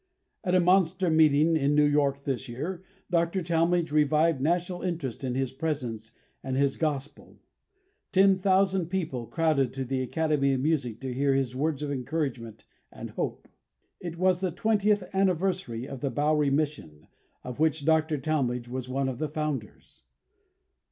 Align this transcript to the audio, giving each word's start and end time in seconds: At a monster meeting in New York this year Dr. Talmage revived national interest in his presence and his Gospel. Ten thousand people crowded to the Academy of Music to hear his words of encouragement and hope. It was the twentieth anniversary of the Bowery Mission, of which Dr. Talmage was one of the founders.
At 0.43 0.55
a 0.55 0.59
monster 0.59 1.11
meeting 1.11 1.55
in 1.55 1.75
New 1.75 1.85
York 1.85 2.23
this 2.23 2.49
year 2.49 2.81
Dr. 3.11 3.43
Talmage 3.43 3.91
revived 3.91 4.41
national 4.41 4.81
interest 4.81 5.23
in 5.23 5.35
his 5.35 5.51
presence 5.51 6.11
and 6.43 6.57
his 6.57 6.75
Gospel. 6.75 7.37
Ten 8.11 8.39
thousand 8.39 8.87
people 8.87 9.27
crowded 9.27 9.71
to 9.73 9.85
the 9.85 10.01
Academy 10.01 10.53
of 10.53 10.59
Music 10.61 10.99
to 11.01 11.13
hear 11.13 11.35
his 11.35 11.55
words 11.55 11.83
of 11.83 11.91
encouragement 11.91 12.65
and 12.91 13.11
hope. 13.11 13.47
It 13.99 14.17
was 14.17 14.41
the 14.41 14.49
twentieth 14.49 15.03
anniversary 15.13 15.87
of 15.87 15.99
the 16.01 16.09
Bowery 16.09 16.49
Mission, 16.49 17.05
of 17.43 17.59
which 17.59 17.85
Dr. 17.85 18.17
Talmage 18.17 18.67
was 18.67 18.89
one 18.89 19.07
of 19.07 19.19
the 19.19 19.29
founders. 19.29 20.01